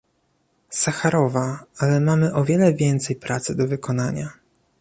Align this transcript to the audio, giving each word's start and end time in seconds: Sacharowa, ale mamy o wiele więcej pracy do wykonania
Sacharowa, 0.71 1.65
ale 1.77 1.99
mamy 1.99 2.33
o 2.33 2.43
wiele 2.43 2.73
więcej 2.73 3.15
pracy 3.15 3.55
do 3.55 3.67
wykonania 3.67 4.29